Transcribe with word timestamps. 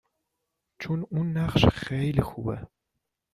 چون 0.79 1.05
اون 1.11 1.31
نقش 1.37 1.65
خیلی 1.65 2.21
خوبه 2.21 2.67